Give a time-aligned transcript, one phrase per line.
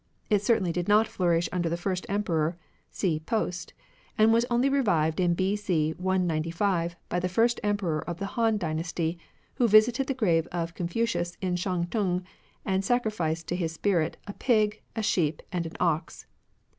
[0.31, 2.57] It certainly did not flourish under the" First Emperor"
[2.99, 3.71] (see post),
[4.17, 5.93] and was only revived in B.C.
[5.95, 9.19] 195 by the first Emperor of the Han dynasty,
[9.57, 12.23] who visited the grave of Confucius in Shantung
[12.65, 16.25] and sacrificed to his spirit a pig, a sheep, and an ox.